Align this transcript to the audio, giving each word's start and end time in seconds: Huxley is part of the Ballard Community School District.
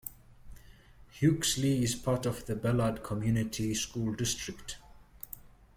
Huxley 1.19 1.83
is 1.83 1.93
part 1.93 2.25
of 2.25 2.47
the 2.47 2.55
Ballard 2.55 3.03
Community 3.03 3.75
School 3.75 4.13
District. 4.15 4.77